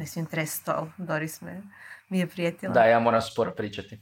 [0.00, 1.62] ne smijem trest stol, Doris me,
[2.08, 2.72] mi je prijetila.
[2.74, 4.00] Da, ja moram sporo pričati.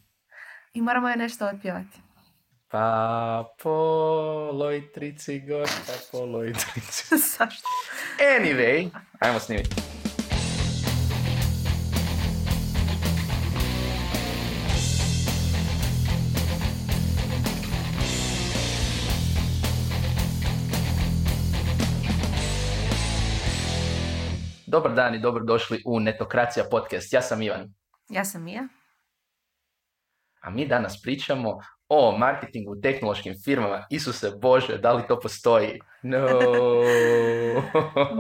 [0.73, 2.01] I moramo je nešto otpjevati.
[2.69, 7.17] Pa poloj trici gošta, poloj trici.
[7.39, 7.69] Zašto?
[8.39, 8.91] Anyway,
[9.21, 9.88] ajmo snimiti.
[24.71, 27.13] Dobar dan i dobrodošli u Netokracija podcast.
[27.13, 27.75] Ja sam Ivan.
[28.09, 28.69] Ja sam Mija.
[30.41, 33.87] A mi danas pričamo o marketingu u tehnološkim firmama.
[33.91, 35.81] Isuse Bože, da li to postoji?
[36.03, 36.19] No.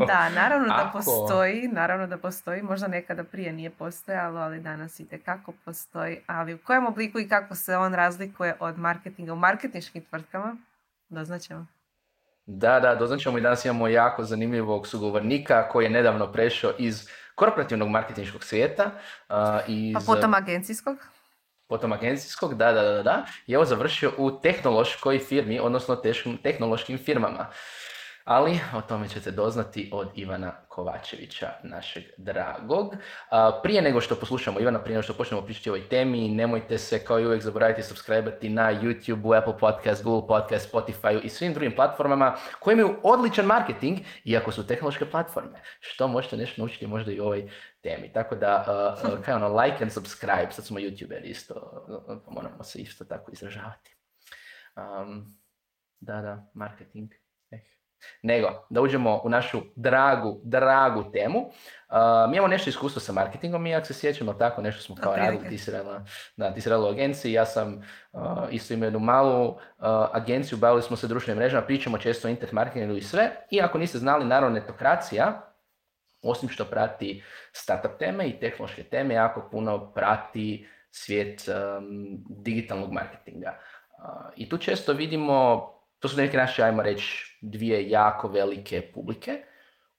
[0.07, 0.99] Da, naravno da Ako?
[0.99, 6.55] postoji, naravno da postoji, možda nekada prije nije postojalo, ali danas i kako postoji, ali
[6.55, 10.57] u kojem obliku i kako se on razlikuje od marketinga u marketinškim tvrtkama,
[11.09, 11.67] doznaćemo.
[12.51, 17.89] Da, da, doznaćemo i danas imamo jako zanimljivog sugovornika koji je nedavno prešao iz korporativnog
[17.89, 18.91] marketinškog svijeta
[19.29, 19.35] uh,
[19.67, 20.97] iz, Pa potom agencijskog.
[21.67, 25.97] potom agencijskog, da, da, da, da, i evo završio u tehnološkoj firmi, odnosno
[26.43, 27.47] tehnološkim firmama.
[28.29, 32.95] Ali o tome ćete doznati od Ivana Kovačevića, našeg dragog.
[33.63, 37.05] Prije nego što poslušamo Ivana, prije nego što počnemo pričati o ovoj temi, nemojte se
[37.05, 41.75] kao i uvijek zaboraviti subscribe na YouTube, Apple Podcast, Google Podcast, Spotify i svim drugim
[41.75, 45.63] platformama koje imaju odličan marketing, iako su tehnološke platforme.
[45.81, 48.13] Što možete nešto naučiti možda i ovoj temi.
[48.13, 48.65] Tako da,
[49.05, 53.31] uh, kaj ono, like and subscribe, sad smo YouTuberi isto, uh, moramo se isto tako
[53.33, 53.97] izražavati.
[54.77, 55.37] Um,
[56.01, 57.13] da, da, marketing.
[58.23, 61.39] Nego, da uđemo u našu dragu, dragu temu.
[61.39, 65.17] Uh, mi imamo nešto iskustvo sa marketingom i ako se sjećamo tako, nešto smo kao
[65.17, 66.05] radili, ti si radila,
[66.37, 67.83] da, ti si radila u agenciji, ja sam
[68.13, 68.21] uh,
[68.51, 69.57] isto imao jednu malu uh,
[70.13, 73.31] agenciju, bavili smo se društvenim mrežama, pričamo često o internet marketingu i sve.
[73.51, 75.43] I ako niste znali, naravno, netokracija,
[76.23, 83.59] osim što prati startup teme i tehnološke teme, jako puno prati svijet um, digitalnog marketinga.
[83.99, 89.43] Uh, I tu često vidimo, to su neke naše, ajmo reći, dvije jako velike publike,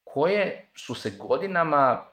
[0.03, 2.05] koje su se godinama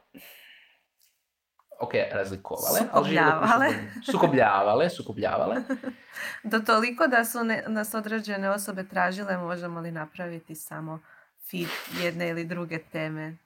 [1.80, 3.66] ok, razlikovale, ali Sukobljavale.
[3.66, 5.56] svojim- sukobljavale, sukobljavale.
[6.42, 11.00] Do toliko da su ne- nas određene osobe tražile možemo li napraviti samo
[11.42, 13.36] feed jedne ili druge teme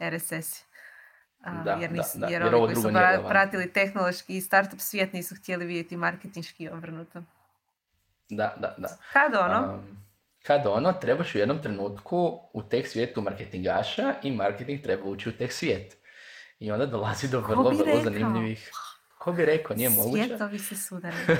[0.00, 0.64] RSS.
[1.40, 4.40] A, Da, jer, da, nis- da, jer jer ovi koji su pra- pratili tehnološki i
[4.40, 7.22] startup svijet nisu htjeli vidjeti marketinški obrnuto.
[8.28, 8.88] Da, da, da.
[9.12, 9.74] Kad ono?
[9.74, 9.98] Um,
[10.42, 15.32] kad ono, trebaš u jednom trenutku u teh svijetu marketingaša i marketing treba ući u
[15.32, 15.96] teh svijet.
[16.58, 18.70] I onda dolazi do vrlo, vrlo zanimljivih...
[19.18, 20.24] Ko bi rekao, nije moguće.
[20.24, 21.16] Svijetovi se sudare.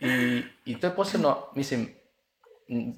[0.00, 1.88] I, I to je posebno, mislim,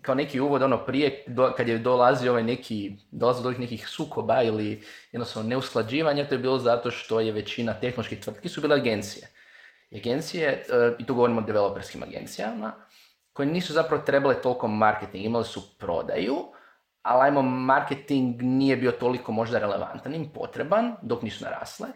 [0.02, 3.88] kao neki uvod ono prije, do, kad je dolazi ovaj neki, dolazi do ovih nekih
[3.88, 4.82] sukoba ili
[5.12, 9.28] jednostavno neusklađivanja, to je bilo zato što je većina tehnoloških tvrtki su bile agencije.
[9.94, 10.62] Agencije, e,
[10.98, 12.72] i tu govorimo o developerskim agencijama,
[13.32, 16.36] koje nisu zapravo trebale toliko marketing, imali su prodaju,
[17.02, 21.88] ali ajmo, marketing nije bio toliko možda relevantan, im potreban, dok nisu narasle.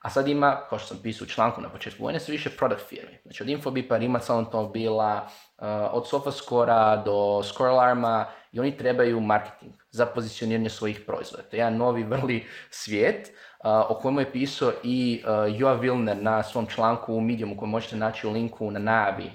[0.00, 2.88] A sad ima, kao što sam pisao u članku na početku vojne, sve više product
[2.88, 3.18] firmi.
[3.22, 5.28] Znači od Infobipa, Rimac automobila,
[5.58, 11.42] uh, od Sofascora do Scorealarma i oni trebaju marketing za pozicioniranje svojih proizvoda.
[11.42, 16.22] To je jedan novi vrli svijet uh, o kojemu je pisao i uh, Joa Wilner
[16.22, 19.30] na svom članku u Mediumu koji možete naći u linku na najavi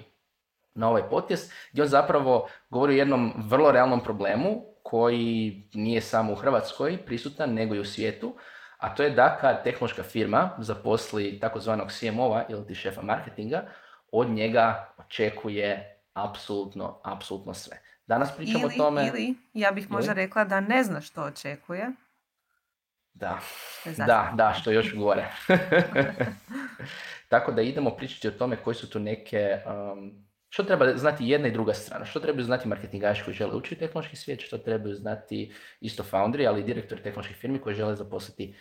[0.74, 6.34] na ovaj podcast, gdje on zapravo govori o jednom vrlo realnom problemu koji nije samo
[6.34, 8.36] u Hrvatskoj prisutan, nego i u svijetu,
[8.86, 13.64] a to je da kad tehnološka firma zaposli takozvanog CMO-a ili ti šefa marketinga,
[14.12, 17.82] od njega očekuje apsolutno, apsolutno sve.
[18.08, 19.08] Danas pričamo Ili, o tome...
[19.08, 20.22] ili, ja bih možda Ili?
[20.22, 21.92] rekla da ne zna što očekuje.
[23.14, 23.40] Da,
[23.98, 25.26] da, da, što je još gore.
[27.30, 29.58] Tako da idemo pričati o tome koji su tu neke...
[29.66, 32.06] um, što treba znati jedna i druga strana?
[32.06, 34.42] Što trebaju znati marketingaši koji žele ući u tehnološki svijet?
[34.42, 38.56] Što trebaju znati isto founderi, ali i direktori tehnoloških firmi koji žele zaposliti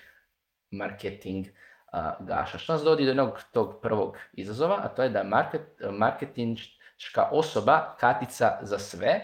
[0.77, 2.59] marketing uh, gaša.
[2.59, 5.63] Što nas dovodi do jednog tog prvog izazova, a to je da je market,
[5.93, 9.21] marketinška osoba katica za sve.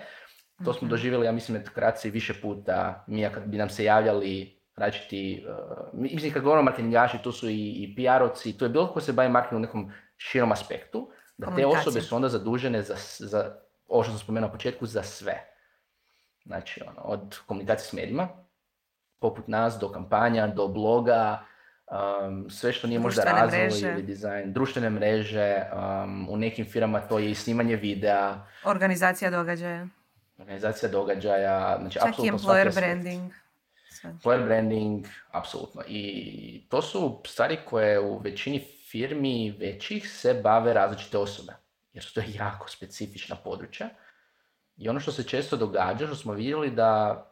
[0.65, 0.91] To smo Mhm.
[0.91, 3.05] doživjeli, ja mislim, netokraciji više puta.
[3.07, 7.55] Mi kad bi nam se javljali različiti, uh, mislim kad govorimo marketingaši, tu su i,
[7.71, 11.67] i PR-ovci, tu je bilo ko se bavi marketingom u nekom širom aspektu, da te
[11.67, 13.57] osobe su onda zadužene za, za
[13.87, 15.47] ovo što sam spomenuo na početku, za sve.
[16.45, 18.29] Znači, ono, od komunikacije s medijima,
[19.21, 21.45] poput nas, do kampanja, do bloga,
[21.91, 23.93] um, sve što nije možda razvoj mreže.
[23.93, 29.87] ili dizajn, društvene mreže, um, u nekim firmama to je i snimanje videa, Organizacija događaja.
[30.39, 33.33] organizacija događaja, znači Čak i apsolutno svaki employer branding.
[33.91, 34.11] sve.
[34.25, 35.83] Player branding, apsolutno.
[35.89, 41.53] I to su stvari koje u većini firmi većih se bave različite osobe.
[41.93, 43.89] Jer su to jako specifična područja.
[44.77, 47.27] I ono što se često događa, što smo vidjeli da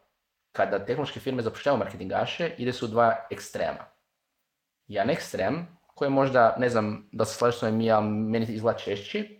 [0.52, 3.84] kada tehnološke firme zapošljavaju marketingaše, ide su dva ekstrema.
[4.86, 8.78] Jedan ekstrem, koji je možda, ne znam da se slažeš s mi, ali meni izgleda
[8.78, 9.38] češći,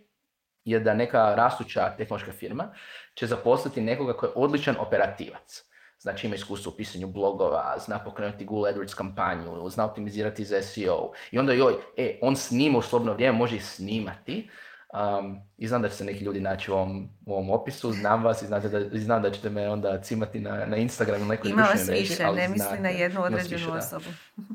[0.65, 2.73] je da neka rastuća tehnološka firma
[3.13, 5.63] će zaposliti nekoga koji je odličan operativac.
[5.99, 11.11] Znači ima iskustvo u pisanju blogova, zna pokrenuti Google AdWords kampanju, zna optimizirati za SEO.
[11.31, 14.49] I onda joj, e, on snima u slobodno vrijeme, može i snimati.
[14.93, 18.23] Um, I znam da će se neki ljudi naći u ovom, u ovom opisu, znam
[18.23, 21.51] vas i znate da, znam da ćete me onda cimati na, na Instagram ili nekoj
[21.51, 24.05] Ima vas više, ne misli na jednu određenu osobu.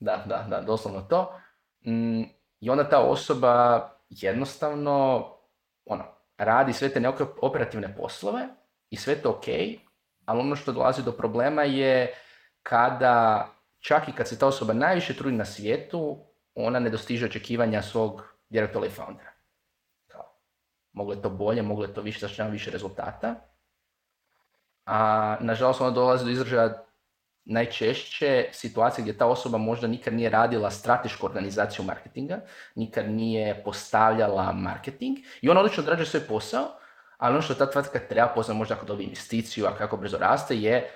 [0.00, 0.24] Da.
[0.26, 1.40] da, da, doslovno to.
[1.86, 2.22] Mm,
[2.60, 5.26] I onda ta osoba jednostavno
[5.84, 6.04] ono,
[6.38, 8.48] radi sve te neke operativne poslove
[8.90, 9.44] i sve to ok,
[10.24, 12.14] ali ono što dolazi do problema je
[12.62, 13.48] kada,
[13.78, 16.18] čak i kad se ta osoba najviše trudi na svijetu,
[16.54, 19.31] ona ne dostiže očekivanja svog direktora i foundera.
[20.92, 23.34] Moglo je to bolje, moglo je to više, zašto više rezultata.
[24.86, 26.84] A nažalost ona dolazi do izražaja
[27.44, 32.40] najčešće situacije gdje ta osoba možda nikad nije radila stratešku organizaciju marketinga,
[32.74, 36.68] nikad nije postavljala marketing i ona odlično odrađuje svoj posao,
[37.16, 40.56] ali ono što ta tvrtka treba poznati možda ako dobije investiciju, a kako brzo raste,
[40.56, 40.90] je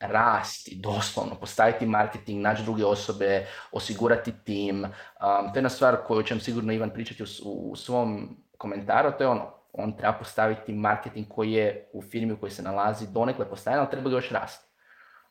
[0.00, 4.84] rasti, doslovno, postaviti marketing, naći druge osobe, osigurati tim.
[4.84, 9.28] Um, to je jedna stvar koju će sigurno Ivan pričati u svom komentaru, to je
[9.28, 13.80] ono, on treba postaviti marketing koji je u firmi u kojoj se nalazi donekle postavljen,
[13.80, 14.68] ali treba ga još rasti.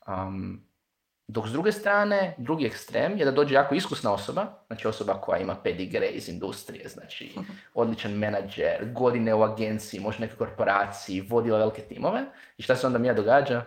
[0.07, 0.71] Um,
[1.27, 5.39] dok s druge strane, drugi ekstrem je da dođe jako iskusna osoba, znači osoba koja
[5.39, 7.35] ima pedigre iz industrije, znači
[7.73, 12.21] odličan menadžer, godine u agenciji, možda nekoj korporaciji, vodila velike timove.
[12.57, 13.65] I šta se onda mi događa?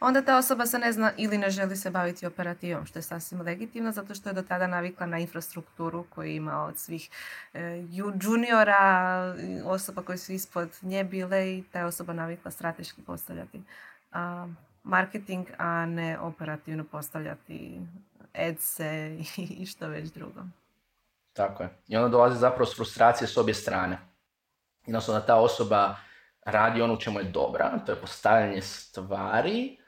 [0.00, 3.40] Onda ta osoba se ne zna ili ne želi se baviti operativom, što je sasvim
[3.40, 7.10] legitimno, zato što je do tada navikla na infrastrukturu koju ima od svih
[7.54, 7.84] e,
[8.22, 9.34] juniora,
[9.64, 13.62] osoba koji su ispod nje bile i ta je osoba navikla strateški postavljati
[14.82, 17.80] marketing, a ne operativno postavljati
[18.34, 20.40] adse i što već drugo.
[21.32, 21.68] Tako je.
[21.88, 23.98] I onda dolazi zapravo s frustracije s obje strane.
[24.86, 25.96] Jednostavno ta osoba
[26.46, 29.78] radi ono u čemu je dobra, to je postavljanje stvari,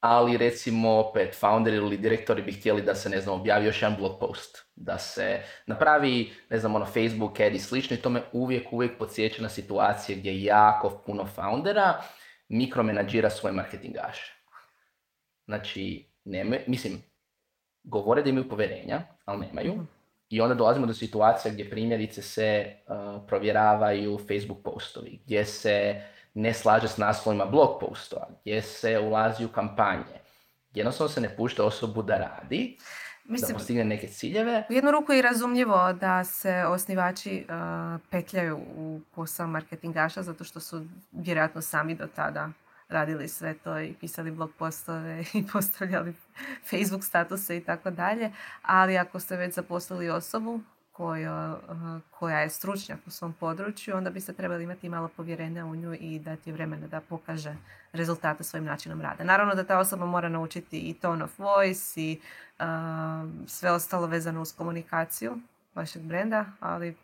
[0.00, 3.98] ali recimo opet founder ili direktori bi htjeli da se, ne znam, objavi još jedan
[3.98, 8.22] blog post, da se napravi, ne znam, ono Facebook ad i slično i to me
[8.32, 12.02] uvijek, uvijek podsjeća na situacije gdje jako puno foundera
[12.48, 14.36] mikromenadžira svoje marketingaše.
[15.44, 17.02] Znači, nema, mislim,
[17.82, 19.86] govore da imaju povjerenja, ali nemaju.
[20.28, 22.94] I onda dolazimo do situacija gdje primjerice se uh,
[23.26, 26.02] provjeravaju Facebook postovi, gdje se
[26.34, 30.20] ne slaže s naslovima blog postova, gdje se ulazi u kampanje.
[30.74, 32.78] Jednostavno se ne pušta osobu da radi,
[33.28, 34.66] Mislim, da postigne neke ciljeve.
[34.70, 40.60] U jednu ruku je razumljivo da se osnivači uh, petljaju u posao marketingaša zato što
[40.60, 42.48] su vjerojatno sami do tada
[42.88, 46.14] radili sve to i pisali blog postove i postavljali
[46.70, 48.32] Facebook statuse i tako dalje.
[48.62, 50.60] Ali ako ste već zaposlili osobu
[50.92, 51.58] koja,
[52.10, 56.18] koja je stručnjak u svom području, onda biste trebali imati malo povjerenja u nju i
[56.18, 57.56] dati vremena da pokaže
[57.92, 59.24] rezultate svojim načinom rada.
[59.24, 62.20] Naravno da ta osoba mora naučiti i tone of voice i
[63.46, 65.38] sve ostalo vezano uz komunikaciju
[65.74, 66.96] vašeg brenda, ali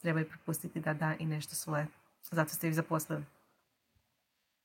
[0.00, 1.86] treba i propustiti da da i nešto svoje.
[2.30, 3.24] Zato ste ih zaposlili.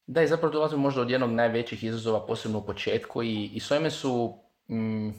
[0.07, 3.71] Da, i zapravo dolazimo možda od jednog najvećih izazova, posebno u početku i, i s
[3.71, 5.09] ovime su mm,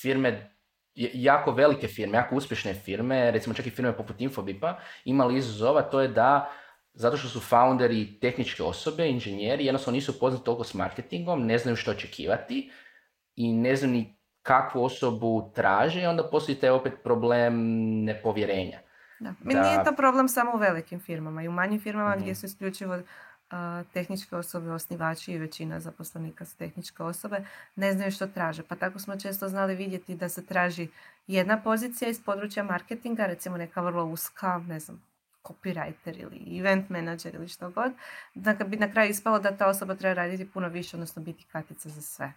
[0.00, 0.56] firme,
[0.94, 6.00] jako velike firme, jako uspješne firme, recimo čak i firme poput Infobipa, imali izazova, to
[6.00, 6.52] je da
[6.94, 11.76] zato što su founderi tehničke osobe, inženjeri, jednostavno nisu poznati toliko s marketingom, ne znaju
[11.76, 12.70] što očekivati
[13.36, 17.54] i ne znaju ni kakvu osobu traže i onda postoji taj opet problem
[18.04, 18.78] nepovjerenja.
[19.20, 19.34] Da.
[19.40, 22.34] Mi nije to problem samo u velikim firmama i u manjim firmama gdje mhm.
[22.34, 22.98] su isključivo
[23.92, 27.44] tehničke osobe, osnivači i većina zaposlenika su tehničke osobe,
[27.76, 28.62] ne znaju što traže.
[28.62, 30.88] Pa tako smo često znali vidjeti da se traži
[31.26, 35.02] jedna pozicija iz područja marketinga, recimo neka vrlo uska, ne znam,
[35.44, 37.92] copywriter ili event manager ili što god,
[38.34, 41.88] da bi na kraju ispalo da ta osoba treba raditi puno više, odnosno biti katica
[41.88, 42.32] za sve.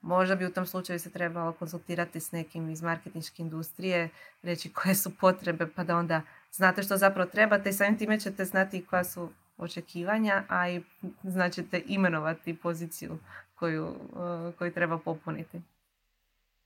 [0.00, 4.08] Možda bi u tom slučaju se trebalo konsultirati s nekim iz marketinške industrije,
[4.42, 8.44] reći koje su potrebe, pa da onda znate što zapravo trebate i samim time ćete
[8.44, 10.82] znati koja su očekivanja, a i
[11.22, 13.18] značite imenovati poziciju
[13.54, 15.60] koju, uh, koju treba popuniti.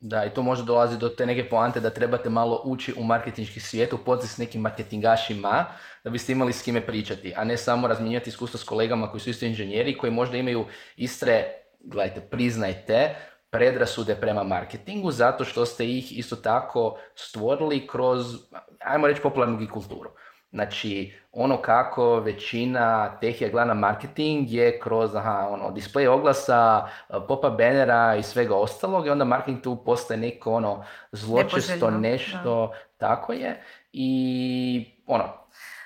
[0.01, 3.61] Da, i to može dolazi do te neke poante da trebate malo ući u marketinški
[3.61, 5.65] svijet, upoznati s nekim marketingašima,
[6.05, 9.31] da biste imali s kime pričati, a ne samo razmijenjati iskustvo s kolegama koji su
[9.31, 10.67] isto inženjeri, koji možda imaju
[10.97, 11.45] iste
[11.81, 13.15] gledajte, priznajte
[13.51, 18.37] predrasude prema marketingu zato što ste ih isto tako stvorili kroz,
[18.85, 20.11] ajmo reći, popularnu kulturu.
[20.53, 26.89] Znači, ono kako većina teh je gleda marketing je kroz aha, ono, display oglasa,
[27.29, 33.33] popa benera i svega ostalog i onda marketing tu postaje neko ono zločesto nešto, tako
[33.33, 33.63] je.
[33.93, 35.25] I ono,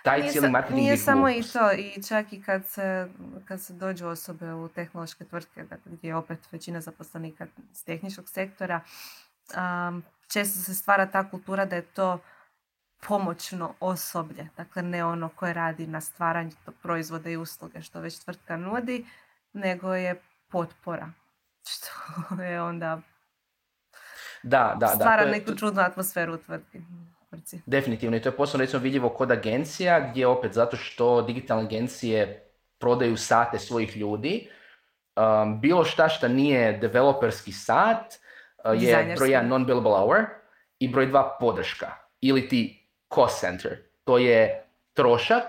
[0.03, 3.09] taj nije cijeli marketing Nije samo i to, i čak i kad se,
[3.49, 8.29] kad se dođu osobe u tehnološke tvrtke, dakle, gdje je opet većina zaposlenika iz tehničkog
[8.29, 8.81] sektora,
[9.57, 10.03] um,
[10.33, 12.19] često se stvara ta kultura da je to
[13.09, 16.51] pomoćno osoblje, dakle ne ono koje radi na stvaranju
[16.83, 19.07] proizvoda i usluge što već tvrtka nudi,
[19.53, 21.11] nego je potpora,
[21.71, 23.01] što je onda
[24.43, 26.79] da, da, stvara da, neku čudnu atmosferu u tvrtki.
[27.67, 32.51] Definitivno i to je posebno recimo vidljivo kod agencija gdje opet zato što digitalne agencije
[32.79, 34.49] prodaju sate svojih ljudi,
[35.17, 38.15] um, bilo šta šta nije developerski sat
[38.65, 40.25] uh, je broj jedan non-billable hour
[40.79, 41.87] i broj dva podrška.
[42.21, 42.84] Ili ti
[43.15, 43.77] cost center.
[44.05, 45.45] To je trošak,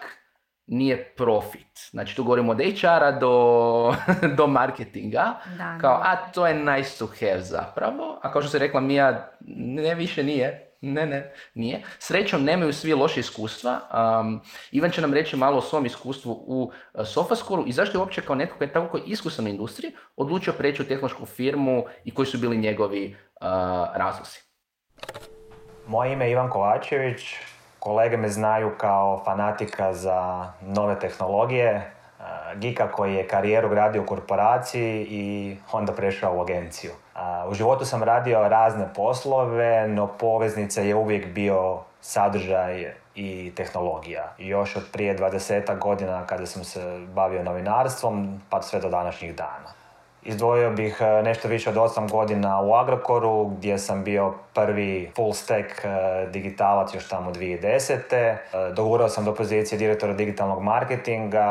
[0.68, 1.90] nije profit.
[1.92, 3.96] Znači tu govorimo od HR-a do,
[4.38, 5.34] do marketinga.
[5.58, 8.20] Da, kao, a to je nice to have zapravo.
[8.22, 10.62] A kao što se rekla Mija, ne više nije.
[10.82, 11.84] Ne, ne, nije.
[12.00, 13.80] Srećom nemaju svi loše iskustva.
[14.22, 14.42] Um,
[14.72, 18.22] Ivan će nam reći malo o svom iskustvu u uh, Sofascoru i zašto je uopće
[18.22, 22.26] kao netko koji je tako iskusan u industriji odlučio preći u tehnološku firmu i koji
[22.26, 23.48] su bili njegovi uh,
[23.96, 24.40] razlozi.
[25.88, 27.36] Moje ime je Ivan Kovačević,
[27.86, 31.92] kolege me znaju kao fanatika za nove tehnologije,
[32.56, 36.92] gika koji je karijeru gradio u korporaciji i onda prešao u agenciju.
[37.50, 44.34] U životu sam radio razne poslove, no poveznica je uvijek bio sadržaj i tehnologija.
[44.38, 49.85] Još od prije 20 godina kada sam se bavio novinarstvom, pa sve do današnjih dana.
[50.25, 55.34] Izdvojio bih e, nešto više od 8 godina u Agrokoru gdje sam bio prvi full
[55.34, 55.88] stack e,
[56.32, 58.13] digitalac još tamo 2010.
[58.13, 58.38] E,
[58.74, 61.46] dogurao sam do pozicije direktora digitalnog marketinga.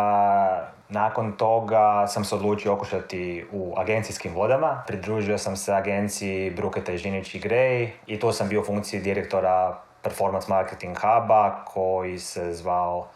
[0.88, 4.82] Nakon toga sam se odlučio okušati u agencijskim vodama.
[4.86, 9.00] Pridružio sam se agenciji Bruketa i Žinić i Gray i tu sam bio u funkciji
[9.00, 13.06] direktora Performance Marketing Huba koji se zvao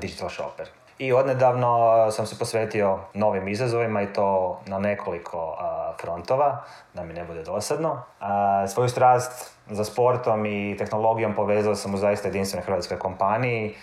[0.00, 0.68] Digital Shopper.
[0.98, 5.56] I odnedavno sam se posvetio novim izazovima i to na nekoliko
[6.00, 6.64] frontova,
[6.94, 8.02] da mi ne bude dosadno.
[8.68, 13.74] Svoju strast za sportom i tehnologijom povezao sam u zaista jedinstvenoj hrvatskoj kompaniji.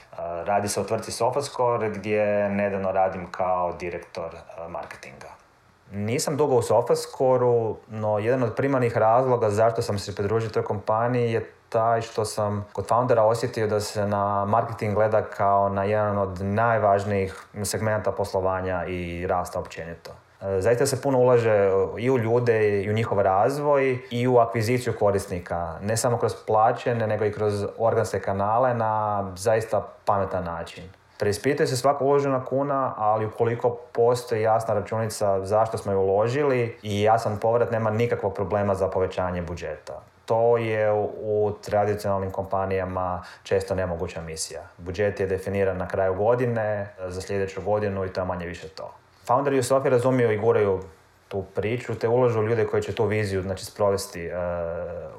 [0.46, 4.36] Radi se o tvrtci Sofascore gdje nedavno radim kao direktor
[4.70, 5.28] marketinga.
[5.92, 11.32] Nisam dugo u Sofascoreu, no jedan od primarnih razloga zašto sam se pridružio toj kompaniji
[11.32, 16.18] je taj što sam kod foundera osjetio da se na marketing gleda kao na jedan
[16.18, 20.12] od najvažnijih segmenta poslovanja i rasta općenito.
[20.42, 24.94] E, zaista se puno ulaže i u ljude i u njihov razvoj i u akviziciju
[25.00, 25.78] korisnika.
[25.82, 30.84] Ne samo kroz plaćene, nego i kroz organske kanale na zaista pametan način.
[31.20, 37.02] Preispituje se svaka uložena kuna, ali ukoliko postoji jasna računica zašto smo ju uložili i
[37.02, 40.92] jasan povrat, nema nikakvog problema za povećanje budžeta to je
[41.22, 44.62] u tradicionalnim kompanijama često nemoguća misija.
[44.78, 48.94] Budžet je definiran na kraju godine, za sljedeću godinu i to je manje više to.
[49.26, 50.82] Founderi u Sofiji razumiju i guraju
[51.28, 54.36] tu priču, te ulažu ljude koji će tu viziju znači, sprovesti uh,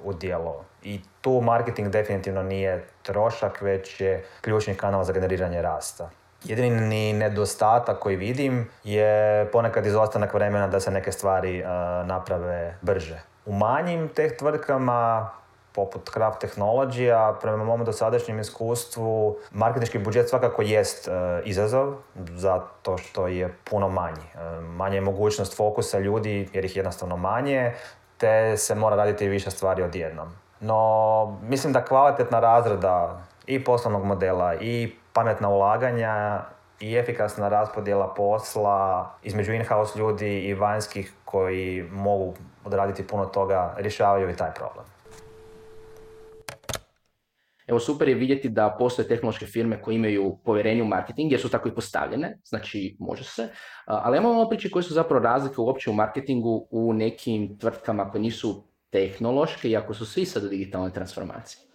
[0.04, 0.64] u dijelo.
[0.82, 6.10] I tu marketing definitivno nije trošak, već je ključni kanal za generiranje rasta.
[6.44, 11.68] Jedini nedostatak koji vidim je ponekad izostanak vremena da se neke stvari uh,
[12.06, 13.20] naprave brže.
[13.46, 15.30] U manjim teh tvrtkama,
[15.72, 21.12] poput Craft Technology, prema mom dosadašnjem iskustvu, marketinški budžet svakako jest e,
[21.44, 21.94] izazov,
[22.34, 24.24] zato što je puno manji.
[24.34, 27.72] E, manje je mogućnost fokusa ljudi, jer ih je jednostavno manje,
[28.18, 30.28] te se mora raditi više stvari odjednom.
[30.60, 36.40] No, mislim da kvalitetna razrada i poslovnog modela i pametna ulaganja
[36.80, 42.34] i efikasna raspodjela posla između in-house ljudi i vanjskih koji mogu
[42.66, 44.84] odraditi puno toga, rješavaju i taj problem.
[47.66, 51.48] Evo super je vidjeti da postoje tehnološke firme koje imaju povjerenje u marketing jer su
[51.48, 53.48] tako i postavljene, znači može se.
[53.86, 58.64] Ali imamo priče koje su zapravo razlike uopće u marketingu u nekim tvrtkama koje nisu
[58.90, 61.66] tehnološke, iako su svi sad u digitalnoj transformaciji.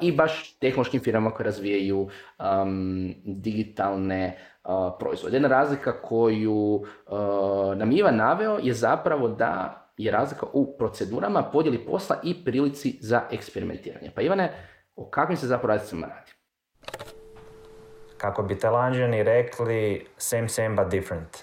[0.00, 2.08] I baš tehnološkim firmama koje razvijaju
[3.24, 4.38] digitalne
[4.98, 5.36] proizvode.
[5.36, 6.82] Jedna razlika koju uh,
[7.76, 13.22] nam Ivan naveo je zapravo da je razlika u procedurama, podjeli posla i prilici za
[13.30, 14.10] eksperimentiranje.
[14.14, 14.52] Pa Ivane,
[14.96, 16.32] o kakvim se zapravo razlicama radi?
[18.16, 21.38] Kako bi telanđani rekli, same same but different.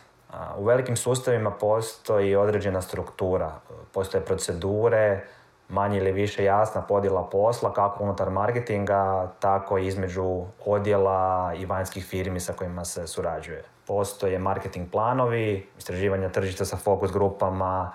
[0.58, 3.60] U velikim sustavima postoji određena struktura,
[3.93, 5.24] postoje procedure,
[5.70, 12.05] manje ili više jasna podjela posla kako unutar marketinga, tako i između odjela i vanjskih
[12.05, 13.63] firmi sa kojima se surađuje.
[13.88, 17.91] Postoje marketing planovi, istraživanja tržišta sa fokus grupama,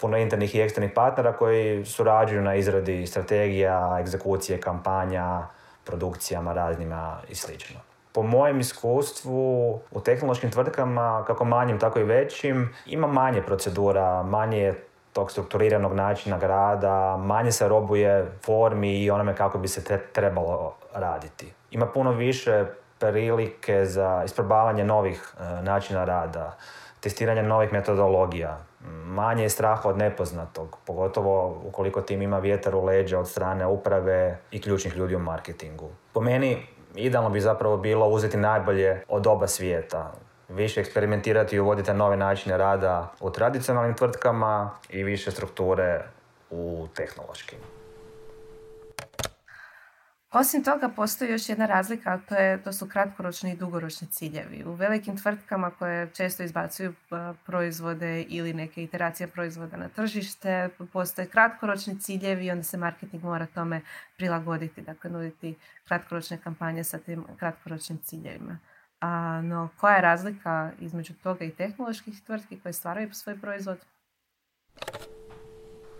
[0.00, 5.46] puno internih i eksternih partnera koji surađuju na izradi strategija, egzekucije, kampanja,
[5.84, 7.52] produkcijama raznima i sl.
[8.12, 14.74] Po mojem iskustvu u tehnološkim tvrtkama, kako manjim, tako i većim, ima manje procedura, manje
[15.12, 21.52] tog strukturiranog načina rada, manje se robuje formi i onome kako bi se trebalo raditi.
[21.70, 22.64] Ima puno više
[22.98, 26.56] prilike za isprobavanje novih e, načina rada,
[27.00, 28.58] testiranje novih metodologija.
[29.06, 34.38] Manje je straha od nepoznatog, pogotovo ukoliko tim ima vjetar u leđa od strane uprave
[34.50, 35.90] i ključnih ljudi u marketingu.
[36.12, 40.12] Po meni, idealno bi zapravo bilo uzeti najbolje od oba svijeta
[40.48, 46.02] više eksperimentirati i uvoditi nove načine rada u tradicionalnim tvrtkama i više strukture
[46.50, 47.58] u tehnološkim.
[50.38, 54.64] Osim toga, postoji još jedna razlika, a to, je, to su kratkoročni i dugoročni ciljevi.
[54.64, 56.94] U velikim tvrtkama koje često izbacuju
[57.46, 63.46] proizvode ili neke iteracije proizvoda na tržište, postoje kratkoročni ciljevi i onda se marketing mora
[63.46, 63.80] tome
[64.16, 65.54] prilagoditi, dakle nuditi
[65.88, 68.58] kratkoročne kampanje sa tim kratkoročnim ciljevima.
[69.00, 73.78] A, no, koja je razlika između toga i tehnoloških tvrtki koje stvaraju svoj proizvod?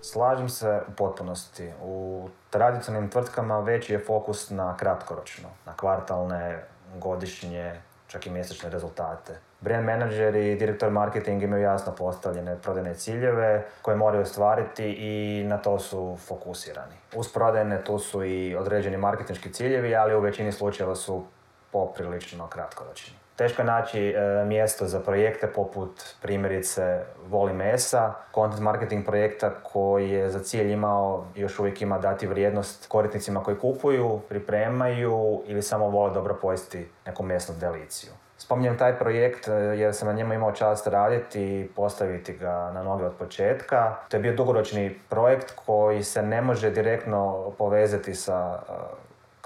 [0.07, 1.73] Slažem se u potpunosti.
[1.83, 6.65] U tradicionalnim tvrtkama veći je fokus na kratkoročno, na kvartalne,
[6.99, 9.39] godišnje, čak i mjesečne rezultate.
[9.61, 15.59] Brand manager i direktor marketing imaju jasno postavljene prodajne ciljeve koje moraju ostvariti i na
[15.59, 16.95] to su fokusirani.
[17.15, 21.25] Uz prodajne tu su i određeni marketinški ciljevi, ali u većini slučajeva su
[21.73, 23.26] poprilično kratkoročni.
[23.37, 30.11] Teško je naći e, mjesto za projekte poput primjerice Voli Mesa, content marketing projekta koji
[30.11, 35.89] je za cilj imao još uvijek ima dati vrijednost korisnicima koji kupuju, pripremaju ili samo
[35.89, 38.11] vole dobro pojesti neku mesnu deliciju.
[38.39, 42.83] Spominjem taj projekt e, jer sam na njemu imao čast raditi i postaviti ga na
[42.83, 43.95] noge od početka.
[44.09, 48.73] To je bio dugoročni projekt koji se ne može direktno povezati sa e,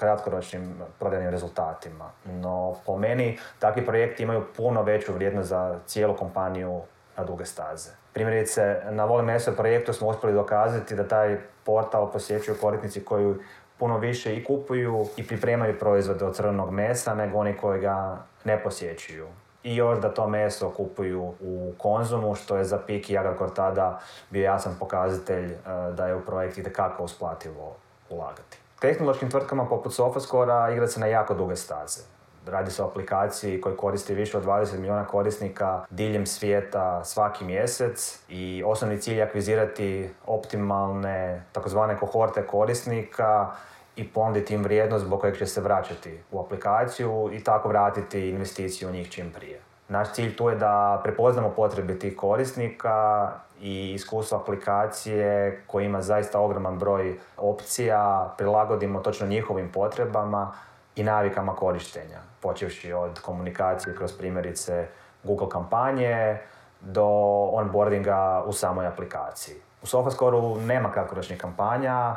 [0.00, 2.10] kratkoročnim prodajnim rezultatima.
[2.24, 6.80] No, po meni, takvi projekti imaju puno veću vrijednost za cijelu kompaniju
[7.16, 7.90] na duge staze.
[8.12, 13.34] Primjerice, na Volim Meso projektu smo uspjeli dokazati da taj portal posjećuju korisnici koji
[13.78, 18.62] puno više i kupuju i pripremaju proizvode od crvenog mesa nego oni koji ga ne
[18.62, 19.26] posjećuju.
[19.62, 24.00] I još da to meso kupuju u konzumu, što je za Pik i Agrokor tada
[24.30, 25.58] bio jasan pokazatelj eh,
[25.96, 27.76] da je u projekt itekako usplativo
[28.10, 32.00] ulagati tehnološkim tvrtkama poput Sofascora igra se na jako duge staze.
[32.46, 38.22] Radi se o aplikaciji koji koristi više od 20 milijuna korisnika diljem svijeta svaki mjesec
[38.28, 43.50] i osnovni cilj je akvizirati optimalne takozvane kohorte korisnika
[43.96, 48.88] i ponuditi im vrijednost zbog kojeg će se vraćati u aplikaciju i tako vratiti investiciju
[48.88, 49.60] u njih čim prije.
[49.88, 56.40] Naš cilj tu je da prepoznamo potrebe tih korisnika i iskustvo aplikacije koji ima zaista
[56.40, 60.52] ogroman broj opcija, prilagodimo točno njihovim potrebama
[60.96, 64.88] i navikama korištenja, počevši od komunikacije kroz primjerice
[65.24, 66.38] Google kampanje
[66.80, 67.06] do
[67.52, 69.56] onboardinga u samoj aplikaciji.
[69.82, 72.16] U SofaScore-u nema kratkoročnih kampanja,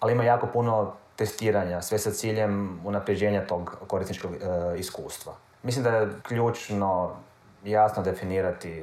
[0.00, 4.38] ali ima jako puno testiranja, sve sa ciljem unapređenja tog korisničkog e,
[4.78, 5.32] iskustva.
[5.62, 7.16] Mislim da je ključno
[7.64, 8.02] jasno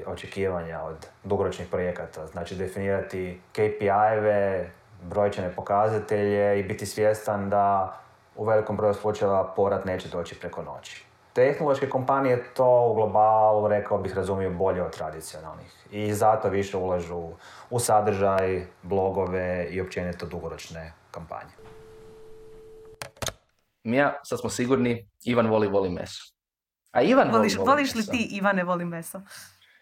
[0.08, 2.28] očekivanja od dugoročnih projekata.
[2.28, 4.70] Znači definirati KPI-eve,
[5.04, 7.98] brojčane pokazatelje i biti svjestan da
[8.36, 11.06] u velikom broju slučajeva povrat neće doći preko noći.
[11.34, 15.88] Tehnološke kompanije to u globalu, rekao bih, razumiju bolje od tradicionalnih.
[15.92, 17.30] I zato više ulažu
[17.70, 21.52] u sadržaj, blogove i općenito dugoročne kampanje.
[23.84, 26.39] Ja, sad smo sigurni, Ivan voli voli meso.
[26.92, 29.22] A Ivan voliš, voli, voliš li ti Ivane voli meso?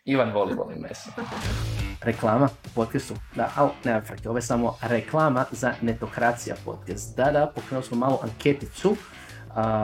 [0.05, 1.09] Ivan voli voli meso.
[2.01, 3.13] reklama u podcastu.
[3.35, 7.17] Da, ali nema frke, ovo je samo reklama za Netokracija podcast.
[7.17, 8.95] Da, da, pokrenuli smo malo anketicu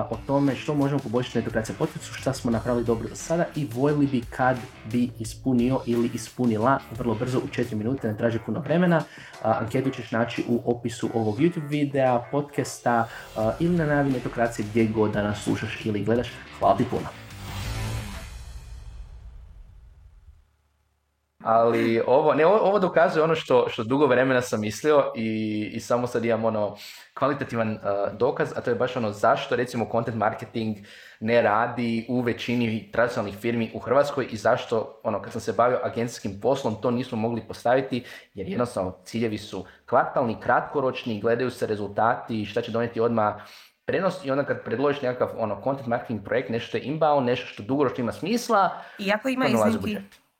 [0.09, 4.07] o tome što možemo poboljšati netokracija podcastu, šta smo napravili dobro do sada i voljeli
[4.07, 4.57] bi kad
[4.91, 9.01] bi ispunio ili ispunila vrlo brzo u 4 minute, ne traži puno vremena.
[9.41, 13.07] anketu ćeš naći u opisu ovog YouTube videa, podcasta
[13.59, 16.27] ili na najavi netokracije gdje god da nas slušaš ili gledaš.
[16.59, 17.22] Hvala ti puno.
[21.43, 26.07] Ali ovo, ne, ovo dokazuje ono što, što dugo vremena sam mislio i, i samo
[26.07, 26.77] sad imam ono
[27.13, 30.77] kvalitativan uh, dokaz, a to je baš ono zašto recimo content marketing
[31.19, 35.79] ne radi u većini tradicionalnih firmi u Hrvatskoj i zašto ono kad sam se bavio
[35.83, 38.03] agencijskim poslom to nismo mogli postaviti
[38.33, 43.33] jer jednostavno ciljevi su kvartalni, kratkoročni, gledaju se rezultati i šta će donijeti odmah
[43.85, 47.47] prenos i onda kad predložiš nekakav ono, content marketing projekt, nešto što je inbound, nešto
[47.47, 49.97] što dugoročno ima smisla, Iako ima iznimki.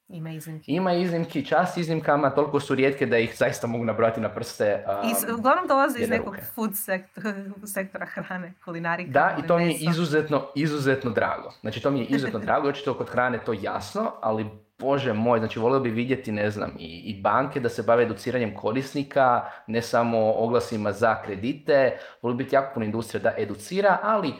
[0.07, 0.71] Ima iznimki.
[0.71, 4.85] Ima iznimki, čast iznimkama, toliko su rijetke da ih zaista mogu nabrati na prste.
[4.87, 7.33] Um, I uglavnom dolaze iz nekog food sektora,
[7.75, 9.11] sektora hrane, kulinarika.
[9.11, 11.51] Da, i to mi je izuzetno, izuzetno drago.
[11.61, 14.45] Znači, to mi je izuzetno drago, očito kod hrane to jasno, ali
[14.79, 18.55] Bože moj, znači volio bi vidjeti, ne znam, i, i banke da se bave educiranjem
[18.55, 24.33] korisnika, ne samo oglasima za kredite, volio biti jako puno industrija da educira, ali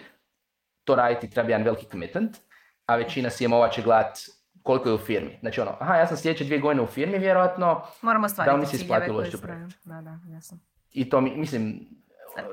[0.84, 2.38] to raditi treba jedan veliki commitment,
[2.86, 4.18] a većina CMO-a će gledat
[4.64, 5.38] koliko je u firmi.
[5.40, 8.78] Znači ono, aha, ja sam sljedeće dvije godine u firmi, vjerojatno, Moramo da mi se
[8.78, 9.38] isplatilo što
[9.84, 10.58] Da, da, jasno.
[10.92, 11.88] I to, mislim,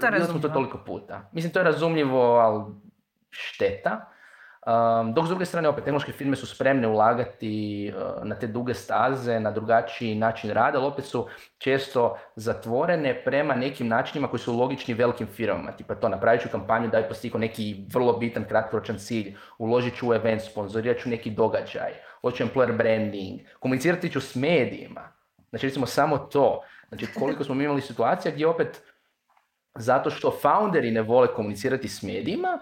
[0.01, 1.31] to smo to toliko puta.
[1.33, 2.65] Mislim, to je razumljivo, ali
[3.31, 4.13] šteta.
[4.67, 8.75] Um, dok s druge strane, opet, tehnološke firme su spremne ulagati uh, na te duge
[8.75, 11.27] staze, na drugačiji način rada, ali opet su
[11.59, 15.73] često zatvorene prema nekim načinima koji su logični velikim firmama.
[15.73, 20.15] Tipa to, napravit ću kampanju da postigao neki vrlo bitan kratkoročan cilj, uložit ću u
[20.15, 25.13] event, sponzorirat ću neki događaj, hoću employer branding, komunicirati ću s medijima.
[25.51, 26.63] Znači, recimo samo to.
[26.89, 28.83] Znači, koliko smo imali situacija gdje opet,
[29.75, 32.59] zato što founderi ne vole komunicirati s medijima,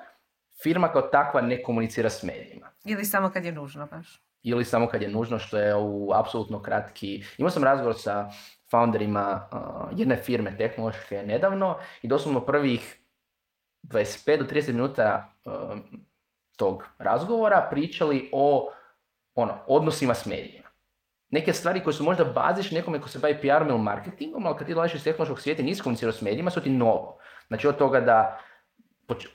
[0.63, 2.71] firma kao takva ne komunicira s medijima.
[2.85, 4.23] Ili samo kad je nužno baš.
[4.43, 7.25] Ili samo kad je nužno, što je u apsolutno kratki...
[7.39, 8.31] Imao sam razgovor sa
[8.71, 13.01] founderima uh, jedne firme tehnološke nedavno i doslovno prvih
[13.83, 15.53] 25 do 30 minuta uh,
[16.57, 18.71] tog razgovora pričali o
[19.35, 20.69] ono, odnosima s medijima.
[21.31, 24.67] Neke stvari koje su možda baziš nekome ko se bavi PR-om ili marketingom, ali kad
[24.67, 27.19] ti dolaziš iz tehnološkog svijeta i nisi komunicirao s medijima, su ti novo.
[27.49, 28.41] Znači od toga da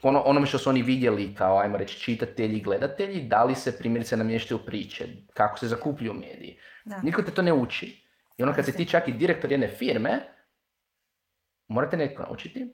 [0.02, 3.78] ono, onome što su oni vidjeli kao, ajmo reći, čitatelji i gledatelji, da li se
[3.78, 6.58] primjerice namještaju priče, kako se zakupljuju mediji.
[6.86, 7.02] Da.
[7.04, 8.04] Niko te to ne uči.
[8.38, 10.20] I ono kad se ti čak i direktor jedne firme,
[11.68, 12.74] morate neko naučiti,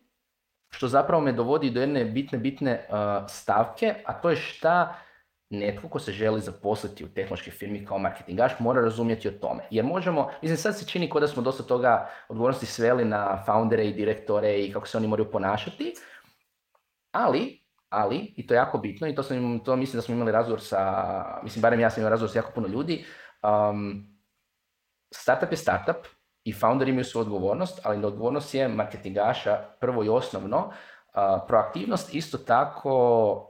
[0.70, 5.00] što zapravo me dovodi do jedne bitne, bitne uh, stavke, a to je šta
[5.50, 9.64] netko ko se želi zaposliti u tehnološkoj firmi kao marketingaš mora razumjeti o tome.
[9.70, 13.86] Jer možemo, mislim sad se čini kao da smo dosta toga odgovornosti sveli na foundere
[13.86, 15.94] i direktore i kako se oni moraju ponašati,
[17.12, 20.32] ali, ali, i to je jako bitno i to, sam, to mislim da smo imali
[20.32, 23.06] razgovor sa, mislim barem ja sam imao razgovor sa jako puno ljudi,
[23.44, 24.08] um,
[25.14, 26.08] startup je startup
[26.44, 30.74] i founderi imaju svoju odgovornost, ali odgovornost je marketingaša prvo i osnovno, uh,
[31.48, 33.46] proaktivnost isto tako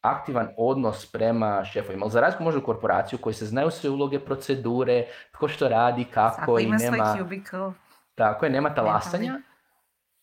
[0.00, 2.04] aktivan odnos prema šefovima.
[2.04, 6.04] Ali za razliku možda u korporaciju koji se znaju sve uloge, procedure, tko što radi,
[6.04, 7.16] kako i nema...
[8.14, 9.40] Tako je, nema talasanja,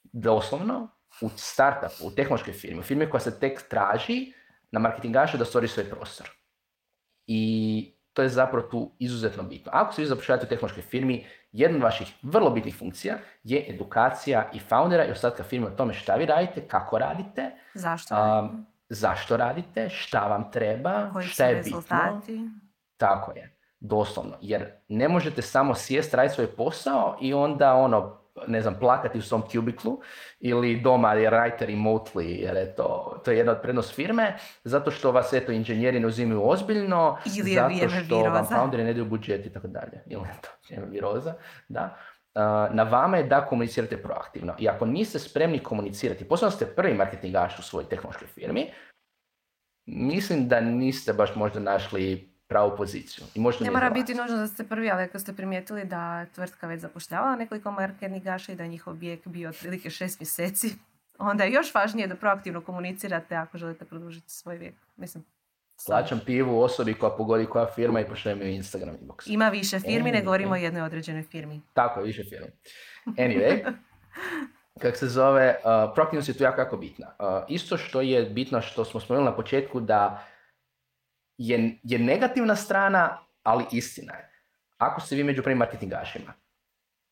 [0.03, 4.33] doslovno, u startupu, u tehnološkoj firmi, u firmi koja se tek traži
[4.71, 6.29] na marketingašu da stvori svoj prostor.
[7.27, 9.71] I to je zapravo tu izuzetno bitno.
[9.75, 14.49] Ako se vi zapošljavate u tehnološkoj firmi, jedna od vaših vrlo bitnih funkcija je edukacija
[14.53, 18.55] i foundera i ostatka firme o tome šta vi radite, kako radite, zašto radite,
[18.89, 22.31] zašto radite šta vam treba, Koji šta je rezultati.
[22.31, 22.49] bitno.
[22.97, 24.37] Tako je, doslovno.
[24.41, 29.21] Jer ne možete samo sjest, raditi svoj posao i onda ono, ne znam, plakati u
[29.21, 29.99] svom kubiklu
[30.39, 35.11] ili doma je radite remotely, jer je to, je jedna od prednost firme, zato što
[35.11, 38.29] vas eto inženjeri ne uzimaju ozbiljno, ili je zato što viroza.
[38.29, 40.03] vam founderi ne daju budžet i tako dalje.
[40.05, 41.33] Ili to, vrijeme viroza,
[41.67, 41.97] da.
[42.71, 44.55] na vama je da komunicirate proaktivno.
[44.59, 48.71] I ako niste spremni komunicirati, posebno ste prvi marketingaš u svojoj tehnološkoj firmi,
[49.85, 53.25] mislim da niste baš možda našli pravu poziciju.
[53.35, 56.67] I možda ne mora biti nužno da ste prvi, ali ako ste primijetili da tvrtka
[56.67, 60.75] već zapošljavala nekoliko marketingaša i da je njihov bijek bio otprilike šest mjeseci,
[61.19, 64.75] onda je još važnije da proaktivno komunicirate ako želite produžiti svoj vijek.
[64.95, 65.23] Mislim,
[65.87, 69.23] Plaćam pivu osobi koja pogodi koja firma i pošaljem u Instagram inbox.
[69.25, 71.61] Ima više firmi, ne govorimo o jednoj određenoj firmi.
[71.73, 72.47] Tako više firmi.
[73.05, 73.73] Anyway,
[74.81, 77.07] kak se zove, uh, proaktivnost je tu jako, jako bitna.
[77.19, 80.25] Uh, isto što je bitno što smo spomenuli na početku da
[81.37, 84.29] je, je negativna strana, ali istina je.
[84.77, 86.33] Ako ste vi među prvim marketingašima,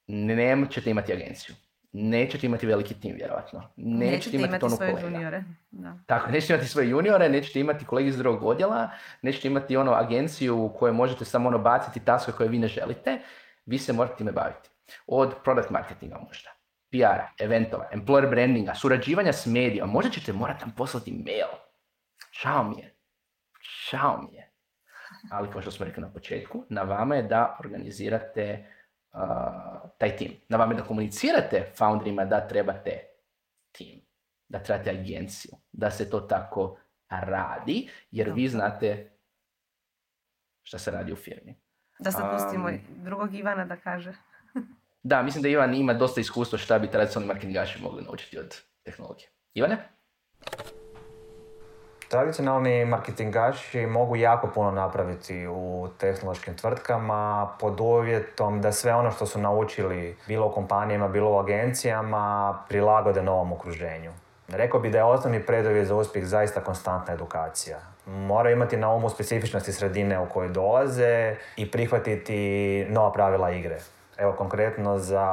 [0.07, 1.55] nećete imati agenciju.
[1.95, 3.73] Nećete imati veliki tim, vjerojatno.
[3.75, 5.43] Nećete, nećete imati, imati svoje juniore.
[5.71, 5.97] Da.
[6.05, 8.89] Tako, nećete imati svoje juniore, nećete imati kolegi iz drugog odjela,
[9.21, 13.19] nećete imati ono agenciju u kojoj možete samo ono baciti taskove koje vi ne želite.
[13.65, 14.69] Vi se morate time baviti.
[15.07, 16.49] Od product marketinga možda,
[16.91, 19.89] PR-a, eventova, employer brandinga, surađivanja s medijom.
[19.89, 21.47] Možda ćete morati nam poslati mail.
[22.41, 22.92] Žao mi je.
[23.91, 24.49] Žao mi je.
[25.31, 28.65] Ali kao što smo rekli na početku, na vama je da organizirate
[29.97, 30.31] taj tim.
[30.49, 32.99] Na vama je da komunicirate founderima da trebate
[33.71, 34.01] tim,
[34.47, 36.77] da trebate agenciju, da se to tako
[37.09, 39.11] radi, jer vi znate
[40.63, 41.55] šta se radi u firmi.
[41.99, 44.13] Da se pustimo drugog Ivana da kaže.
[45.03, 49.29] da, mislim da Ivan ima dosta iskustva šta bi tradicionalni marketingaši mogli naučiti od tehnologije.
[49.53, 49.77] Ivane?
[52.13, 59.25] Tradicionalni marketingaši mogu jako puno napraviti u tehnološkim tvrtkama pod uvjetom da sve ono što
[59.25, 64.11] su naučili bilo u kompanijama, bilo u agencijama prilagode novom okruženju.
[64.47, 67.77] Rekao bi da je osnovni preduvjet za uspjeh zaista konstantna edukacija.
[68.05, 73.79] Mora imati na umu specifičnosti sredine u kojoj dolaze i prihvatiti nova pravila igre.
[74.17, 75.27] Evo konkretno za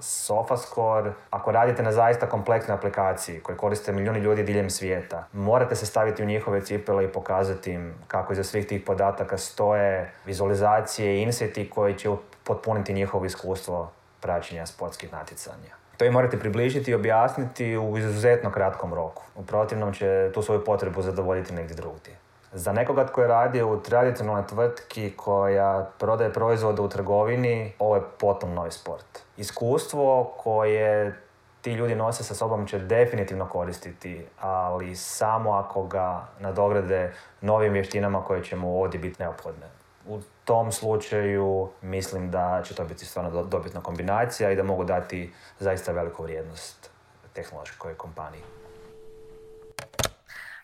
[0.00, 5.86] SofaScore, ako radite na zaista kompleksnoj aplikaciji koju koriste milijuni ljudi diljem svijeta, morate se
[5.86, 11.22] staviti u njihove cipele i pokazati im kako iza svih tih podataka stoje vizualizacije i
[11.22, 12.08] inseti koji će
[12.44, 15.80] potpuniti njihovo iskustvo praćenja sportskih natjecanja.
[15.96, 19.22] To im morate približiti i objasniti u izuzetno kratkom roku.
[19.34, 22.16] U protivnom će tu svoju potrebu zadovoljiti negdje drugdje.
[22.52, 28.02] Za nekoga tko je radio u tradicionalnoj tvrtki koja prodaje proizvode u trgovini, ovo je
[28.18, 29.18] potpuno novi sport.
[29.36, 31.20] Iskustvo koje
[31.60, 38.24] ti ljudi nose sa sobom će definitivno koristiti, ali samo ako ga nadograde novim vještinama
[38.24, 39.66] koje će mu ovdje biti neophodne.
[40.08, 45.32] U tom slučaju mislim da će to biti stvarno dobitna kombinacija i da mogu dati
[45.58, 46.90] zaista veliku vrijednost
[47.32, 48.42] tehnološkoj kompaniji.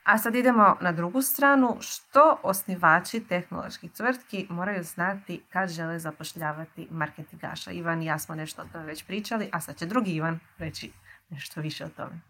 [0.06, 1.76] A sad idemo na drugu stranu.
[1.80, 7.70] Što osnivači tehnoloških tvrtki moraju znati kad žele zapošljavati marketingaša?
[7.70, 10.92] Ivan i ja smo nešto o tome već pričali, a sad će drugi Ivan reći
[11.30, 12.20] nešto više o tome.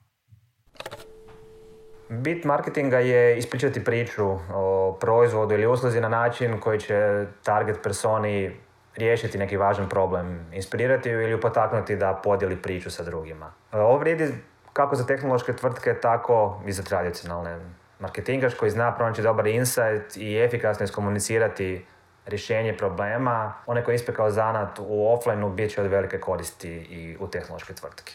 [2.08, 8.56] Bit marketinga je ispričati priču o proizvodu ili usluzi na način koji će target personi
[8.94, 13.52] riješiti neki važan problem, inspirirati ju ili potaknuti da podijeli priču sa drugima.
[13.72, 14.34] Ovo vrijedi
[14.76, 17.58] kako za tehnološke tvrtke, tako i za tradicionalne.
[17.98, 21.84] Marketingaš koji zna pronaći dobar insight i efikasno iskomunicirati
[22.26, 27.16] rješenje problema, onaj koji je kao zanat u offline bit će od velike koristi i
[27.20, 28.12] u tehnološke tvrtke.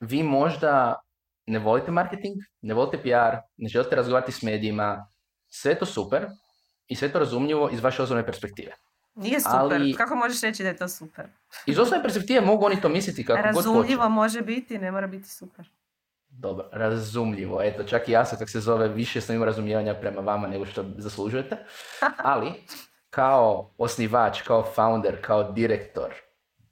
[0.00, 1.00] Vi možda
[1.46, 5.06] ne volite marketing, ne volite PR, ne želite razgovarati s medijima,
[5.48, 6.26] sve to super
[6.86, 8.72] i sve to razumljivo iz vaše osobne perspektive.
[9.14, 9.58] Nije super.
[9.58, 11.24] Ali, kako možeš reći da je to super?
[11.66, 15.06] Iz osobne perspektive mogu oni to misliti kako razumljivo god Razumljivo može biti, ne mora
[15.06, 15.68] biti super.
[16.28, 17.62] Dobro, razumljivo.
[17.62, 20.66] Eto, čak i ja sam, kako se zove, više sam imao razumijevanja prema vama nego
[20.66, 21.56] što zaslužujete.
[22.32, 22.52] Ali,
[23.10, 26.14] kao osnivač, kao founder, kao direktor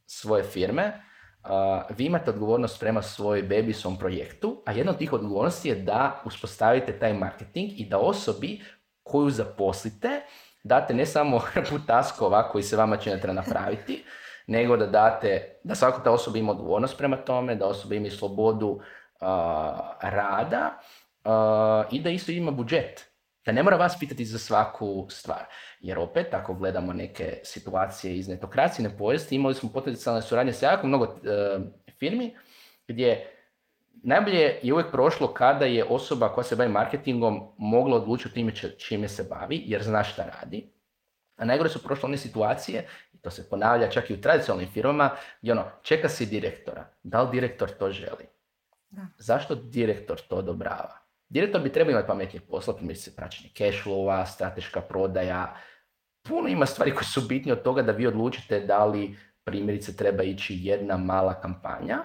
[0.06, 1.02] svoje firme,
[1.44, 1.50] uh,
[1.96, 6.22] vi imate odgovornost prema svojoj baby, svom projektu, a jedna od tih odgovornosti je da
[6.24, 8.60] uspostavite taj marketing i da osobi
[9.02, 10.20] koju zaposlite
[10.62, 14.04] date ne samo hrpu taskova koji se vama čine treba napraviti,
[14.46, 18.80] nego da date, da svaka ta osoba ima odgovornost prema tome, da osoba ima slobodu
[20.00, 20.80] rada
[21.90, 23.10] i da isto ima budžet.
[23.46, 25.44] Da ne mora vas pitati za svaku stvar.
[25.80, 30.86] Jer opet, ako gledamo neke situacije iz netokracijne povijesti, imali smo potencijalne suradnje sa jako
[30.86, 31.58] mnogo e,
[31.98, 32.36] firmi
[32.88, 33.39] gdje
[34.02, 39.08] najbolje je uvijek prošlo kada je osoba koja se bavi marketingom mogla odlučiti time čime
[39.08, 40.72] se bavi, jer zna šta radi.
[41.36, 45.10] A najgore su prošle one situacije, i to se ponavlja čak i u tradicionalnim firmama,
[45.42, 46.86] gdje ono, čeka si direktora.
[47.02, 48.26] Da li direktor to želi?
[48.90, 49.02] Da.
[49.18, 50.98] Zašto direktor to odobrava?
[51.28, 55.56] Direktor bi trebao imati pametnije posla, primjerice praćenje cash flowa, strateška prodaja.
[56.22, 60.22] Puno ima stvari koje su bitnije od toga da vi odlučite da li primjerice treba
[60.22, 62.04] ići jedna mala kampanja,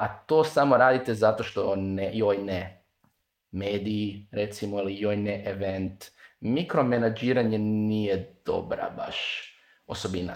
[0.00, 2.82] a to samo radite zato što ne, joj ne
[3.50, 6.04] mediji, recimo, ili joj ne event.
[6.40, 9.16] Mikromenadžiranje nije dobra baš
[9.86, 10.34] osobina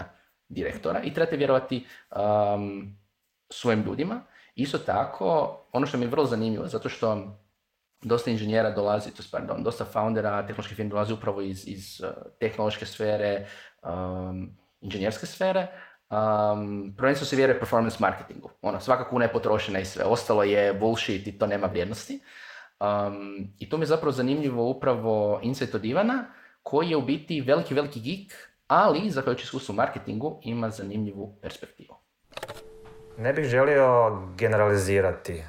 [0.49, 2.97] direktora i trebate vjerovati um,
[3.49, 4.21] svojim ljudima.
[4.55, 7.37] Isto tako, ono što mi je vrlo zanimljivo, zato što
[8.01, 12.85] dosta inženjera dolazi, to pardon, dosta foundera tehnoloških firmi dolazi upravo iz, iz uh, tehnološke
[12.85, 13.47] sfere,
[13.83, 15.67] um, inženjerske sfere,
[16.09, 18.49] Um, prvenstveno se vjeruje performance marketingu.
[18.61, 20.05] Ono, svaka kuna je potrošena i sve.
[20.05, 22.19] Ostalo je bullshit i to nema vrijednosti.
[22.79, 26.25] Um, I to mi je zapravo zanimljivo upravo insight od Ivana,
[26.63, 28.33] koji je u biti veliki, veliki geek,
[28.67, 31.95] ali, zahvaljujući iskustvo u marketingu, ima zanimljivu perspektivu.
[33.17, 35.33] Ne bih želio generalizirati.
[35.33, 35.43] E,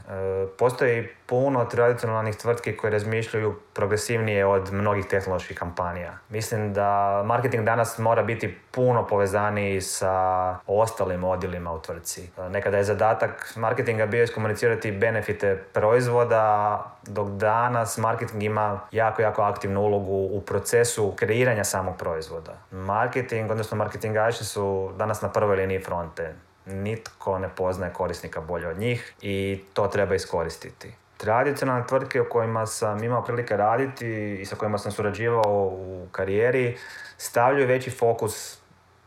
[0.58, 6.18] postoji puno tradicionalnih tvrtki koje razmišljaju progresivnije od mnogih tehnoloških kampanija.
[6.28, 12.30] Mislim da marketing danas mora biti puno povezaniji sa ostalim odjelima u tvrtci.
[12.38, 19.42] E, nekada je zadatak marketinga bio iskomunicirati benefite proizvoda, dok danas marketing ima jako, jako
[19.42, 22.54] aktivnu ulogu u procesu kreiranja samog proizvoda.
[22.70, 26.34] Marketing, odnosno marketingaši su danas na prvoj liniji fronte
[26.66, 30.92] nitko ne poznaje korisnika bolje od njih i to treba iskoristiti.
[31.16, 36.76] Tradicionalne tvrtke u kojima sam imao prilike raditi i sa kojima sam surađivao u karijeri
[37.18, 38.58] stavljaju veći fokus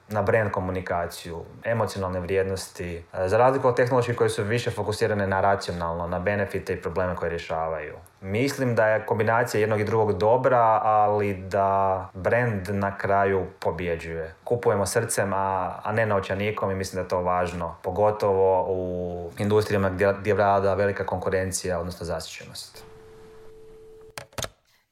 [0.09, 6.07] na brand komunikaciju, emocionalne vrijednosti, za razliku od tehnoloških koje su više fokusirane na racionalno,
[6.07, 7.93] na benefite i probleme koje rješavaju.
[8.21, 14.35] Mislim da je kombinacija jednog i drugog dobra, ali da brand na kraju pobjeđuje.
[14.43, 19.89] Kupujemo srcem, a, a ne novčanikom i mislim da je to važno, pogotovo u industrijama
[19.89, 22.88] gdje, gdje vlada velika konkurencija, odnosno zasićenost.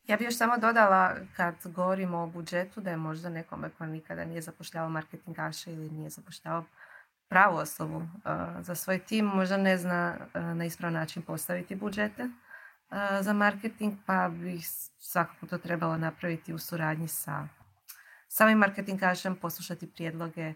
[0.07, 4.25] Ja bih još samo dodala kad govorimo o budžetu da je možda nekome ko nikada
[4.25, 6.63] nije zapošljavao marketingaša ili nije zapošljavao
[7.29, 8.07] pravu osobu
[8.59, 12.29] za svoj tim, možda ne zna na ispravan način postaviti budžete
[13.21, 14.59] za marketing, pa bi
[14.99, 17.47] svakako to trebalo napraviti u suradnji sa
[18.27, 20.53] samim marketingašem, poslušati prijedloge,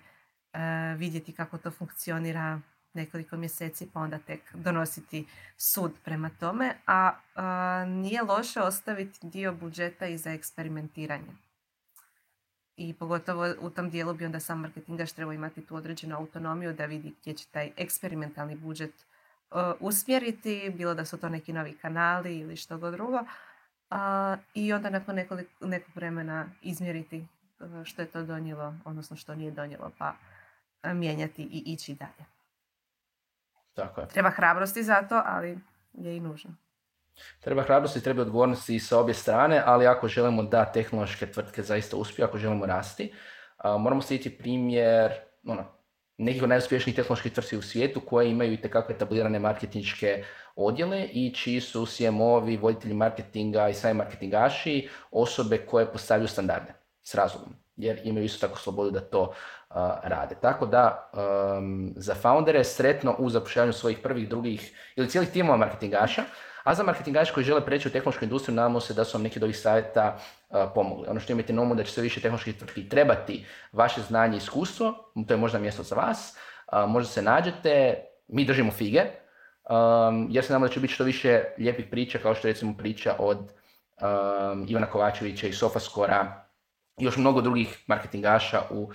[0.97, 2.59] vidjeti kako to funkcionira,
[2.93, 5.27] nekoliko mjeseci pa onda tek donositi
[5.57, 11.35] sud prema tome, a, nije loše ostaviti dio budžeta i za eksperimentiranje.
[12.77, 16.85] I pogotovo u tom dijelu bi onda sam marketingaš trebao imati tu određenu autonomiju da
[16.85, 19.05] vidi gdje će taj eksperimentalni budžet
[19.79, 23.19] usmjeriti, bilo da su to neki novi kanali ili što god drugo.
[24.53, 25.15] I onda nakon
[25.61, 27.27] nekog vremena izmjeriti
[27.83, 30.15] što je to donijelo, odnosno što nije donijelo, pa
[30.93, 32.40] mijenjati i ići dalje.
[33.81, 34.07] Tako je.
[34.07, 35.59] Treba hrabrosti za to, ali
[35.93, 36.55] je i nužno.
[37.39, 42.25] Treba hrabrosti, treba odgovornosti sa obje strane, ali ako želimo da tehnološke tvrtke zaista uspiju,
[42.25, 43.13] ako želimo rasti,
[43.63, 45.11] moramo slijediti primjer
[45.47, 45.65] ono,
[46.17, 50.23] nekih od najuspješnijih tehnoloških tvrtki u svijetu koje imaju itekako etablirane marketinške
[50.55, 57.15] odjele i čiji su CMO-ovi, voditelji marketinga i sami marketingaši osobe koje postavljaju standarde s
[57.15, 59.33] razumom jer imaju isto tako slobodu da to
[60.03, 60.35] rade.
[60.41, 61.11] Tako da
[61.95, 66.23] za foundere sretno u zapošljavanju svojih prvih, drugih ili cijelih timova marketingaša,
[66.63, 69.39] a za marketingaše koji žele preći u tehnološku industriju, nadamo se da su vam neki
[69.39, 70.17] od ovih savjeta
[70.75, 71.07] pomogli.
[71.09, 74.37] Ono što imate na umu da će se više tehnoloških tvrtki trebati vaše znanje i
[74.37, 76.37] iskustvo, to je možda mjesto za vas,
[76.87, 79.03] možda se nađete, mi držimo fige,
[80.29, 83.53] jer se nadamo da će biti što više lijepih priča, kao što recimo priča od
[84.67, 86.45] Ivana Kovačevića i Sofaskora,
[86.97, 88.91] još mnogo drugih marketingaša u uh,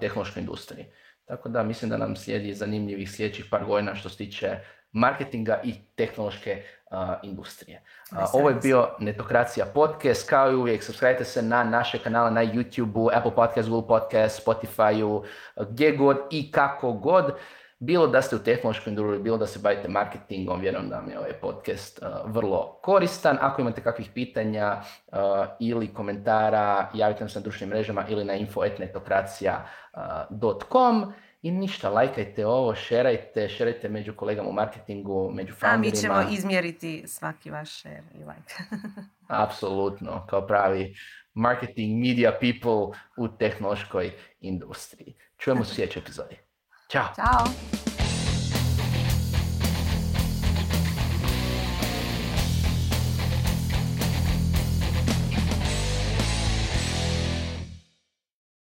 [0.00, 0.86] tehnološkoj industriji.
[1.24, 4.58] Tako da mislim da nam slijedi zanimljivih sljedećih par godina što se tiče
[4.92, 7.82] marketinga i tehnološke uh, industrije.
[8.12, 12.44] Uh, ovo je bio Netokracija podcast, kao i uvijek, subscribe se na naše kanale na
[12.44, 15.22] YouTube, Apple Podcast, Google Podcast, Spotify,
[15.68, 17.34] gdje god i kako god.
[17.82, 21.18] Bilo da ste u tehnološkoj industriji, bilo da se bavite marketingom, vjerujem da vam je
[21.18, 23.38] ovaj podcast uh, vrlo koristan.
[23.40, 25.14] Ako imate kakvih pitanja uh,
[25.60, 31.12] ili komentara, javite nam se na društvenim mrežama ili na info.etnetokracija.com.
[31.42, 35.74] I ništa, lajkajte ovo, šerajte, šerajte među kolegama u marketingu, među founderima.
[35.74, 38.54] A mi ćemo izmjeriti svaki vaš share i like.
[39.44, 40.94] Apsolutno, kao pravi
[41.34, 45.14] marketing media people u tehnološkoj industriji.
[45.36, 46.49] Čujemo se u sljedećoj epizodi.
[46.90, 47.12] Ciao.
[47.14, 47.89] Ciao.